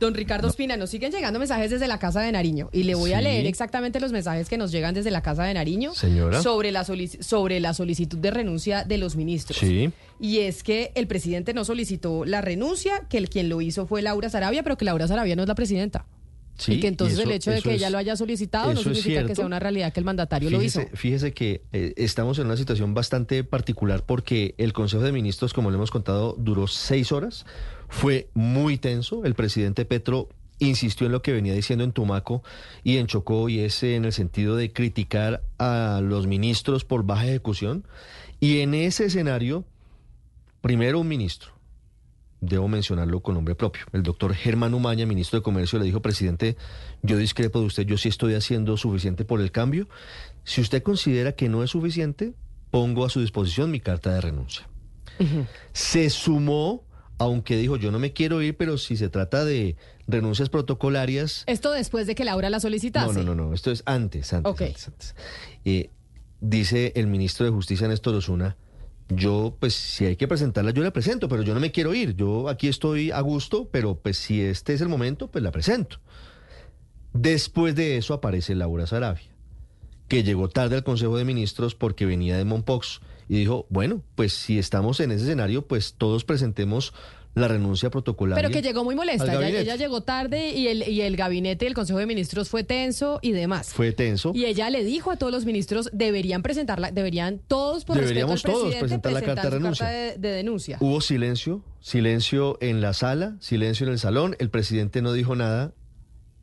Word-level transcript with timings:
Don 0.00 0.14
Ricardo 0.14 0.48
Espina, 0.48 0.76
nos 0.76 0.90
siguen 0.90 1.10
llegando 1.10 1.38
mensajes 1.38 1.70
desde 1.70 1.88
la 1.88 1.98
Casa 1.98 2.20
de 2.20 2.30
Nariño 2.30 2.68
y 2.72 2.84
le 2.84 2.94
voy 2.94 3.12
a 3.12 3.20
leer 3.20 3.46
exactamente 3.46 3.98
los 4.00 4.12
mensajes 4.12 4.48
que 4.48 4.56
nos 4.56 4.70
llegan 4.70 4.94
desde 4.94 5.10
la 5.10 5.22
Casa 5.22 5.44
de 5.44 5.54
Nariño 5.54 5.94
Señora. 5.94 6.40
sobre 6.42 6.70
la 6.70 6.84
sobre 6.84 7.60
la 7.60 7.74
solicitud 7.74 8.18
de 8.18 8.30
renuncia 8.30 8.84
de 8.84 8.98
los 8.98 9.16
ministros. 9.16 9.58
Sí. 9.58 9.90
Y 10.20 10.38
es 10.38 10.62
que 10.62 10.92
el 10.94 11.06
presidente 11.06 11.54
no 11.54 11.64
solicitó 11.64 12.24
la 12.24 12.40
renuncia, 12.40 13.06
que 13.08 13.18
el 13.18 13.28
quien 13.28 13.48
lo 13.48 13.60
hizo 13.60 13.86
fue 13.86 14.02
Laura 14.02 14.30
Sarabia, 14.30 14.62
pero 14.62 14.76
que 14.76 14.84
Laura 14.84 15.06
Sarabia 15.06 15.36
no 15.36 15.42
es 15.42 15.48
la 15.48 15.54
presidenta. 15.54 16.06
Sí, 16.58 16.72
y 16.74 16.80
que 16.80 16.88
entonces 16.88 17.16
y 17.16 17.20
eso- 17.20 17.30
el 17.30 17.36
hecho 17.36 17.50
de 17.52 17.62
que 17.62 17.70
es- 17.70 17.76
ella 17.76 17.88
lo 17.90 17.98
haya 17.98 18.16
solicitado 18.16 18.74
no 18.74 18.80
significa 18.82 19.24
que 19.24 19.34
sea 19.34 19.46
una 19.46 19.58
realidad 19.60 19.92
que 19.92 20.00
el 20.00 20.04
mandatario 20.04 20.50
lo 20.50 20.60
hizo. 20.60 20.80
Fíjese, 20.80 20.96
fíjese 20.96 21.32
que 21.32 21.62
eh, 21.72 21.94
estamos 21.96 22.38
en 22.40 22.46
una 22.46 22.56
situación 22.56 22.94
bastante 22.94 23.44
particular 23.44 24.04
porque 24.04 24.54
el 24.58 24.72
Consejo 24.72 25.02
de 25.04 25.12
Ministros, 25.12 25.54
como 25.54 25.70
le 25.70 25.76
hemos 25.76 25.90
contado, 25.90 26.34
duró 26.38 26.66
seis 26.66 27.12
horas. 27.12 27.46
Fue 27.88 28.28
muy 28.34 28.76
tenso. 28.76 29.24
El 29.24 29.34
presidente 29.34 29.84
Petro 29.84 30.28
insistió 30.58 31.06
en 31.06 31.12
lo 31.12 31.22
que 31.22 31.32
venía 31.32 31.54
diciendo 31.54 31.84
en 31.84 31.92
Tumaco 31.92 32.42
y 32.82 32.96
en 32.96 33.06
Chocó, 33.06 33.48
y 33.48 33.60
es 33.60 33.80
en 33.84 34.04
el 34.04 34.12
sentido 34.12 34.56
de 34.56 34.72
criticar 34.72 35.42
a 35.58 36.00
los 36.02 36.26
ministros 36.26 36.84
por 36.84 37.04
baja 37.04 37.26
ejecución. 37.28 37.86
Y 38.40 38.58
en 38.60 38.74
ese 38.74 39.04
escenario, 39.04 39.64
primero 40.60 40.98
un 40.98 41.06
ministro, 41.08 41.52
debo 42.40 42.68
mencionarlo 42.68 43.20
con 43.20 43.34
nombre 43.34 43.54
propio. 43.54 43.82
El 43.92 44.02
doctor 44.02 44.34
Germán 44.34 44.74
Umaña, 44.74 45.06
ministro 45.06 45.38
de 45.38 45.42
Comercio, 45.42 45.78
le 45.78 45.84
dijo, 45.84 46.00
presidente, 46.00 46.56
yo 47.02 47.16
discrepo 47.16 47.60
de 47.60 47.66
usted, 47.66 47.84
yo 47.84 47.98
sí 47.98 48.08
estoy 48.08 48.34
haciendo 48.34 48.76
suficiente 48.76 49.24
por 49.24 49.40
el 49.40 49.50
cambio. 49.50 49.88
Si 50.44 50.60
usted 50.60 50.82
considera 50.82 51.32
que 51.32 51.48
no 51.48 51.62
es 51.62 51.70
suficiente, 51.70 52.34
pongo 52.70 53.04
a 53.04 53.10
su 53.10 53.20
disposición 53.20 53.70
mi 53.70 53.80
carta 53.80 54.12
de 54.12 54.20
renuncia. 54.20 54.68
Se 55.72 56.10
sumó, 56.10 56.84
aunque 57.18 57.56
dijo, 57.56 57.76
yo 57.76 57.90
no 57.90 57.98
me 57.98 58.12
quiero 58.12 58.40
ir, 58.40 58.56
pero 58.56 58.78
si 58.78 58.96
se 58.96 59.08
trata 59.08 59.44
de 59.44 59.76
renuncias 60.06 60.48
protocolarias, 60.48 61.42
Esto 61.46 61.72
después 61.72 62.06
de 62.06 62.14
que 62.14 62.24
Laura 62.24 62.50
la 62.50 62.60
solicitase. 62.60 63.06
no, 63.06 63.22
no, 63.24 63.34
no, 63.34 63.48
no, 63.48 63.54
esto 63.54 63.72
es 63.72 63.82
antes, 63.84 64.32
antes, 64.32 64.86
antes. 64.88 65.14
Eh, 65.64 65.90
dice 66.40 66.92
el 66.94 67.08
ministro 67.08 67.44
de 67.46 67.52
Justicia, 67.52 67.88
Néstor 67.88 68.14
Osuna, 68.14 68.56
yo, 69.08 69.56
pues, 69.58 69.74
si 69.74 70.04
hay 70.04 70.16
que 70.16 70.28
presentarla, 70.28 70.70
yo 70.70 70.82
la 70.82 70.92
presento, 70.92 71.28
pero 71.28 71.42
yo 71.42 71.54
no 71.54 71.60
me 71.60 71.72
quiero 71.72 71.94
ir. 71.94 72.14
Yo 72.14 72.48
aquí 72.48 72.68
estoy 72.68 73.10
a 73.10 73.20
gusto, 73.20 73.68
pero 73.70 73.96
pues 73.96 74.18
si 74.18 74.42
este 74.42 74.74
es 74.74 74.80
el 74.80 74.88
momento, 74.88 75.28
pues 75.30 75.42
la 75.42 75.50
presento. 75.50 75.98
Después 77.12 77.74
de 77.74 77.96
eso 77.96 78.14
aparece 78.14 78.54
Laura 78.54 78.86
Sarabia, 78.86 79.30
que 80.08 80.22
llegó 80.22 80.48
tarde 80.48 80.76
al 80.76 80.84
Consejo 80.84 81.16
de 81.16 81.24
Ministros 81.24 81.74
porque 81.74 82.06
venía 82.06 82.36
de 82.36 82.44
Monpox 82.44 83.00
y 83.28 83.36
dijo, 83.36 83.66
bueno, 83.70 84.02
pues 84.14 84.32
si 84.32 84.58
estamos 84.58 85.00
en 85.00 85.10
ese 85.10 85.24
escenario, 85.24 85.66
pues 85.66 85.94
todos 85.96 86.24
presentemos 86.24 86.92
la 87.38 87.48
renuncia 87.48 87.90
protocolaria. 87.90 88.42
Pero 88.42 88.52
que 88.52 88.62
llegó 88.62 88.84
muy 88.84 88.94
molesta. 88.94 89.34
Ella, 89.34 89.60
ella 89.60 89.76
llegó 89.76 90.02
tarde 90.02 90.50
y 90.50 90.68
el, 90.68 90.88
y 90.88 91.02
el 91.02 91.16
gabinete 91.16 91.64
del 91.64 91.74
Consejo 91.74 91.98
de 91.98 92.06
Ministros 92.06 92.48
fue 92.48 92.64
tenso 92.64 93.18
y 93.22 93.32
demás. 93.32 93.72
Fue 93.72 93.92
tenso. 93.92 94.32
Y 94.34 94.44
ella 94.44 94.70
le 94.70 94.84
dijo 94.84 95.10
a 95.10 95.16
todos 95.16 95.32
los 95.32 95.44
ministros, 95.44 95.90
deberían 95.92 96.42
presentarla, 96.42 96.90
deberían 96.90 97.40
todos 97.46 97.84
por 97.84 97.96
Deberíamos 97.96 98.42
respeto 98.42 98.48
al 98.48 98.54
todos 98.54 98.74
presidente 98.74 98.88
presentar 98.88 99.12
la 99.12 99.22
carta 99.22 99.42
de 99.42 99.50
renuncia. 99.50 99.86
de, 99.88 100.18
de 100.18 100.28
denuncia. 100.30 100.78
Hubo 100.80 101.00
silencio, 101.00 101.64
silencio 101.80 102.58
en 102.60 102.80
la 102.80 102.92
sala, 102.92 103.36
silencio 103.40 103.86
en 103.86 103.92
el 103.92 103.98
salón, 103.98 104.36
el 104.38 104.50
presidente 104.50 105.02
no 105.02 105.12
dijo 105.12 105.36
nada 105.36 105.72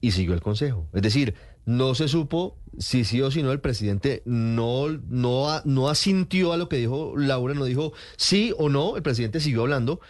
y 0.00 0.12
siguió 0.12 0.34
el 0.34 0.40
consejo. 0.40 0.86
Es 0.92 1.02
decir, 1.02 1.34
no 1.66 1.94
se 1.94 2.08
supo 2.08 2.58
si 2.78 3.04
sí 3.04 3.22
o 3.22 3.30
si 3.30 3.42
no, 3.42 3.52
el 3.52 3.60
presidente 3.60 4.22
no, 4.24 4.88
no, 5.08 5.62
no 5.64 5.88
asintió 5.88 6.52
a 6.52 6.56
lo 6.56 6.68
que 6.68 6.76
dijo 6.76 7.14
Laura, 7.16 7.54
no 7.54 7.64
dijo 7.64 7.92
sí 8.16 8.52
o 8.58 8.68
no, 8.68 8.96
el 8.96 9.02
presidente 9.02 9.40
siguió 9.40 9.62
hablando 9.62 10.00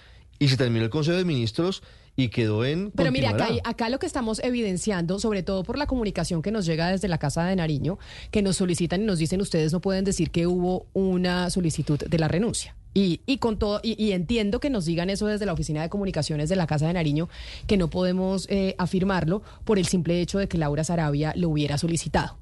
y 0.44 0.48
se 0.48 0.58
terminó 0.58 0.84
el 0.84 0.90
consejo 0.90 1.16
de 1.16 1.24
ministros 1.24 1.82
y 2.16 2.28
quedó 2.28 2.66
en... 2.66 2.90
Pero 2.90 3.10
mire, 3.10 3.28
acá, 3.28 3.48
acá 3.64 3.88
lo 3.88 3.98
que 3.98 4.04
estamos 4.04 4.40
evidenciando, 4.44 5.18
sobre 5.18 5.42
todo 5.42 5.62
por 5.62 5.78
la 5.78 5.86
comunicación 5.86 6.42
que 6.42 6.50
nos 6.52 6.66
llega 6.66 6.90
desde 6.90 7.08
la 7.08 7.16
Casa 7.16 7.46
de 7.46 7.56
Nariño, 7.56 7.98
que 8.30 8.42
nos 8.42 8.56
solicitan 8.56 9.00
y 9.02 9.06
nos 9.06 9.18
dicen 9.18 9.40
ustedes 9.40 9.72
no 9.72 9.80
pueden 9.80 10.04
decir 10.04 10.30
que 10.30 10.46
hubo 10.46 10.86
una 10.92 11.48
solicitud 11.48 11.98
de 11.98 12.18
la 12.18 12.28
renuncia. 12.28 12.76
Y, 12.92 13.22
y 13.24 13.38
con 13.38 13.58
todo, 13.58 13.80
y, 13.82 14.00
y 14.00 14.12
entiendo 14.12 14.60
que 14.60 14.68
nos 14.68 14.84
digan 14.84 15.08
eso 15.08 15.26
desde 15.26 15.46
la 15.46 15.54
Oficina 15.54 15.80
de 15.80 15.88
Comunicaciones 15.88 16.50
de 16.50 16.56
la 16.56 16.66
Casa 16.66 16.86
de 16.86 16.92
Nariño, 16.92 17.30
que 17.66 17.78
no 17.78 17.88
podemos 17.88 18.46
eh, 18.50 18.74
afirmarlo 18.76 19.40
por 19.64 19.78
el 19.78 19.86
simple 19.86 20.20
hecho 20.20 20.38
de 20.38 20.46
que 20.46 20.58
Laura 20.58 20.84
Sarabia 20.84 21.32
lo 21.36 21.48
hubiera 21.48 21.78
solicitado. 21.78 22.36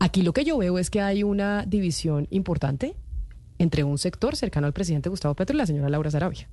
Aquí 0.00 0.22
lo 0.22 0.32
que 0.32 0.44
yo 0.44 0.58
veo 0.58 0.80
es 0.80 0.90
que 0.90 1.00
hay 1.00 1.22
una 1.22 1.64
división 1.64 2.26
importante 2.30 2.96
entre 3.60 3.84
un 3.84 3.98
sector 3.98 4.34
cercano 4.34 4.66
al 4.66 4.72
presidente 4.72 5.08
Gustavo 5.08 5.36
Petro 5.36 5.54
y 5.54 5.58
la 5.58 5.66
señora 5.66 5.88
Laura 5.88 6.10
Sarabia. 6.10 6.48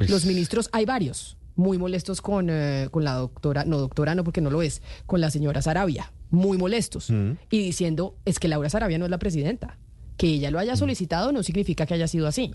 Pues- 0.00 0.08
Los 0.10 0.24
ministros, 0.24 0.70
hay 0.72 0.86
varios, 0.86 1.36
muy 1.56 1.76
molestos 1.76 2.22
con, 2.22 2.48
eh, 2.48 2.88
con 2.90 3.04
la 3.04 3.14
doctora, 3.16 3.64
no 3.66 3.76
doctora, 3.76 4.14
no 4.14 4.24
porque 4.24 4.40
no 4.40 4.48
lo 4.50 4.62
es, 4.62 4.80
con 5.04 5.20
la 5.20 5.30
señora 5.30 5.60
Sarabia, 5.60 6.10
muy 6.30 6.56
molestos. 6.56 7.10
Mm. 7.10 7.32
Y 7.50 7.58
diciendo, 7.58 8.16
es 8.24 8.38
que 8.38 8.48
Laura 8.48 8.70
Sarabia 8.70 8.96
no 8.98 9.04
es 9.04 9.10
la 9.10 9.18
presidenta. 9.18 9.76
Que 10.16 10.28
ella 10.28 10.50
lo 10.50 10.58
haya 10.58 10.74
solicitado 10.76 11.32
no 11.32 11.42
significa 11.42 11.84
que 11.84 11.92
haya 11.94 12.08
sido 12.08 12.26
así. 12.26 12.54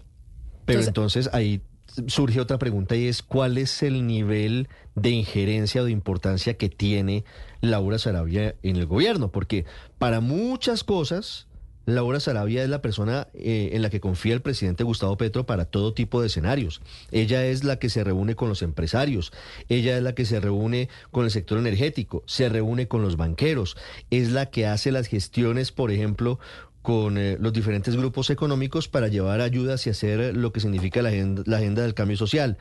Pero 0.66 0.80
Entonces- 0.80 1.28
entonces 1.28 1.34
ahí 1.36 1.62
surge 2.08 2.40
otra 2.42 2.58
pregunta 2.58 2.96
y 2.96 3.06
es 3.08 3.22
cuál 3.22 3.60
es 3.60 3.84
el 3.84 4.08
nivel 4.08 4.68
de 4.96 5.12
injerencia 5.12 5.84
o 5.84 5.86
de 5.86 5.92
importancia 5.92 6.56
que 6.58 6.68
tiene 6.70 7.26
Laura 7.62 8.00
Sarabia 8.00 8.56
en 8.64 8.76
el 8.78 8.88
gobierno, 8.88 9.32
porque 9.32 9.66
para 10.00 10.20
muchas 10.20 10.84
cosas 10.84 11.48
Laura 11.86 12.20
Sarabia 12.20 12.64
es 12.64 12.70
la 12.70 12.82
persona 12.82 13.28
eh, 13.34 13.70
en 13.74 13.82
la 13.82 13.90
que 13.90 14.00
confía 14.00 14.34
el 14.34 14.42
presidente 14.42 14.84
Gustavo 14.84 15.18
Petro 15.18 15.46
para 15.46 15.66
todo 15.66 15.94
tipo 15.94 16.22
de 16.22 16.28
escenarios. 16.28 16.82
Ella 17.12 17.46
es 17.46 17.64
la 17.64 17.78
que 17.78 17.90
se 17.90 18.04
reúne 18.04 18.36
con 18.36 18.50
los 18.50 18.62
empresarios, 18.62 19.32
ella 19.70 19.98
es 19.98 20.04
la 20.04 20.16
que 20.16 20.26
se 20.26 20.40
reúne 20.40 20.90
con 21.12 21.26
el 21.26 21.32
sector 21.32 21.60
energético, 21.60 22.24
se 22.26 22.50
reúne 22.50 22.88
con 22.88 23.02
los 23.02 23.18
banqueros, 23.18 23.78
es 24.10 24.32
la 24.32 24.48
que 24.48 24.66
hace 24.66 24.92
las 24.92 25.08
gestiones, 25.08 25.72
por 25.72 25.92
ejemplo, 25.92 26.40
con 26.82 27.18
eh, 27.18 27.38
los 27.40 27.54
diferentes 27.54 27.96
grupos 27.96 28.30
económicos 28.30 28.88
para 28.88 29.08
llevar 29.08 29.42
ayudas 29.42 29.86
y 29.88 29.90
hacer 29.90 30.36
lo 30.36 30.54
que 30.54 30.60
significa 30.60 31.02
la 31.02 31.10
agenda, 31.10 31.44
la 31.46 31.58
agenda 31.58 31.82
del 31.82 31.94
cambio 31.94 32.18
social. 32.18 32.58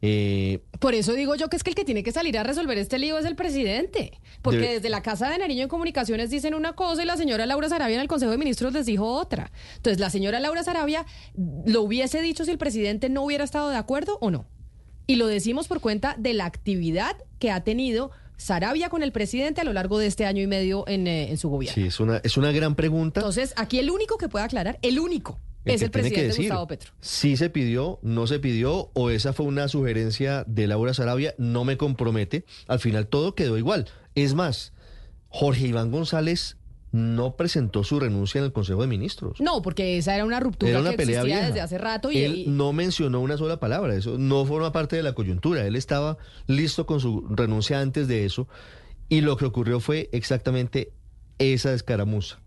Eh, 0.00 0.60
Por 0.78 0.94
eso 0.94 1.12
digo 1.14 1.34
yo 1.34 1.48
que 1.48 1.56
es 1.56 1.64
que 1.64 1.70
el 1.70 1.76
que 1.76 1.84
tiene 1.84 2.02
que 2.04 2.12
salir 2.12 2.38
a 2.38 2.44
resolver 2.44 2.78
este 2.78 2.98
lío 2.98 3.18
es 3.18 3.24
el 3.24 3.34
presidente. 3.34 4.12
Porque 4.42 4.60
Debe- 4.60 4.74
desde 4.74 4.88
la 4.90 5.02
Casa 5.02 5.28
de 5.28 5.38
Nariño 5.38 5.64
en 5.64 5.68
Comunicaciones 5.68 6.30
dicen 6.30 6.54
una 6.54 6.74
cosa 6.74 7.02
y 7.02 7.06
la 7.06 7.16
señora 7.16 7.46
Laura 7.46 7.68
Sarabia 7.68 7.96
en 7.96 8.02
el 8.02 8.08
Consejo 8.08 8.30
de 8.30 8.38
Ministros 8.38 8.72
les 8.72 8.86
dijo 8.86 9.06
otra. 9.06 9.50
Entonces, 9.76 9.98
la 9.98 10.10
señora 10.10 10.38
Laura 10.40 10.62
Sarabia 10.62 11.04
lo 11.34 11.82
hubiese 11.82 12.22
dicho 12.22 12.44
si 12.44 12.50
el 12.52 12.58
presidente 12.58 13.08
no 13.08 13.22
hubiera 13.24 13.42
estado 13.44 13.70
de 13.70 13.76
acuerdo 13.76 14.18
o 14.20 14.30
no. 14.30 14.46
Y 15.06 15.16
lo 15.16 15.26
decimos 15.26 15.66
por 15.68 15.80
cuenta 15.80 16.14
de 16.18 16.34
la 16.34 16.44
actividad 16.44 17.16
que 17.38 17.50
ha 17.50 17.64
tenido 17.64 18.10
Sarabia 18.36 18.88
con 18.90 19.02
el 19.02 19.10
presidente 19.10 19.62
a 19.62 19.64
lo 19.64 19.72
largo 19.72 19.98
de 19.98 20.06
este 20.06 20.26
año 20.26 20.42
y 20.42 20.46
medio 20.46 20.84
en, 20.86 21.08
eh, 21.08 21.30
en 21.30 21.38
su 21.38 21.48
gobierno. 21.48 21.74
sí, 21.74 21.88
es 21.88 21.98
una, 21.98 22.18
es 22.22 22.36
una 22.36 22.52
gran 22.52 22.76
pregunta. 22.76 23.18
Entonces, 23.20 23.52
aquí 23.56 23.80
el 23.80 23.90
único 23.90 24.16
que 24.16 24.28
puede 24.28 24.44
aclarar, 24.44 24.78
el 24.82 25.00
único, 25.00 25.40
es 25.64 25.82
el 25.82 25.90
tiene 25.90 26.08
que 26.08 26.14
presidente 26.14 26.26
decir 26.28 26.44
Gustavo 26.46 26.66
Petro. 26.66 26.92
Si 27.00 27.36
se 27.36 27.50
pidió, 27.50 27.98
no 28.02 28.26
se 28.26 28.38
pidió, 28.38 28.90
o 28.94 29.10
esa 29.10 29.32
fue 29.32 29.46
una 29.46 29.68
sugerencia 29.68 30.44
de 30.46 30.66
Laura 30.66 30.94
Sarabia, 30.94 31.34
no 31.38 31.64
me 31.64 31.76
compromete. 31.76 32.44
Al 32.66 32.80
final 32.80 33.06
todo 33.06 33.34
quedó 33.34 33.58
igual. 33.58 33.86
Es 34.14 34.34
más, 34.34 34.72
Jorge 35.28 35.66
Iván 35.66 35.90
González 35.90 36.56
no 36.90 37.36
presentó 37.36 37.84
su 37.84 38.00
renuncia 38.00 38.38
en 38.38 38.46
el 38.46 38.52
Consejo 38.52 38.80
de 38.80 38.86
Ministros. 38.86 39.40
No, 39.40 39.60
porque 39.60 39.98
esa 39.98 40.14
era 40.14 40.24
una 40.24 40.40
ruptura 40.40 40.70
Era 40.70 40.80
una 40.80 40.90
que 40.92 40.96
pelea 40.96 41.20
existía 41.20 41.36
vieja. 41.36 41.48
desde 41.48 41.60
hace 41.60 41.78
rato 41.78 42.10
y, 42.10 42.18
Él 42.18 42.56
no 42.56 42.72
mencionó 42.72 43.20
una 43.20 43.36
sola 43.36 43.60
palabra, 43.60 43.94
eso 43.94 44.16
no 44.16 44.46
forma 44.46 44.72
parte 44.72 44.96
de 44.96 45.02
la 45.02 45.12
coyuntura. 45.12 45.66
Él 45.66 45.76
estaba 45.76 46.16
listo 46.46 46.86
con 46.86 47.00
su 47.00 47.26
renuncia 47.28 47.80
antes 47.80 48.08
de 48.08 48.24
eso 48.24 48.48
y 49.08 49.20
lo 49.20 49.36
que 49.36 49.44
ocurrió 49.44 49.80
fue 49.80 50.08
exactamente 50.12 50.92
esa 51.38 51.74
escaramuza. 51.74 52.40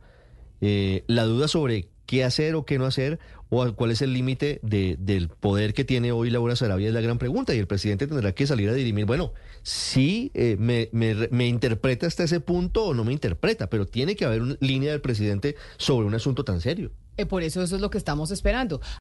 Eh, 0.59 1.03
la 1.07 1.23
duda 1.23 1.47
sobre 1.47 1.89
qué 2.11 2.25
hacer 2.25 2.55
o 2.55 2.65
qué 2.65 2.77
no 2.77 2.85
hacer 2.85 3.19
o 3.49 3.73
cuál 3.73 3.91
es 3.91 4.01
el 4.01 4.11
límite 4.13 4.59
de- 4.63 4.97
del 4.99 5.29
poder 5.29 5.73
que 5.73 5.85
tiene 5.85 6.11
hoy 6.11 6.29
Laura 6.29 6.57
Sarabia 6.57 6.89
es 6.89 6.93
la 6.93 6.99
gran 6.99 7.17
pregunta 7.17 7.55
y 7.55 7.57
el 7.59 7.67
presidente 7.67 8.05
tendrá 8.05 8.33
que 8.33 8.45
salir 8.45 8.67
a 8.69 8.73
dirimir, 8.73 9.05
bueno, 9.05 9.31
si 9.63 10.29
me, 10.59 10.89
me- 10.91 11.29
me 11.31 11.47
interpreta 11.47 12.07
hasta 12.07 12.23
ese 12.25 12.41
punto 12.41 12.83
o 12.87 12.93
no 12.93 13.05
me 13.05 13.13
interpreta, 13.13 13.69
pero 13.69 13.85
tiene 13.87 14.17
que 14.17 14.25
haber 14.25 14.41
una 14.41 14.57
línea 14.59 14.91
del 14.91 14.99
presidente 14.99 15.55
sobre 15.77 16.05
un 16.05 16.13
asunto 16.13 16.43
tan 16.43 16.59
serio. 16.59 16.91
eh, 17.17 17.25
por 17.25 17.43
eso 17.43 17.61
eso 17.61 17.75
es 17.75 17.81
lo 17.81 17.89
que 17.89 17.97
estamos 17.97 18.31
esperando. 18.31 18.81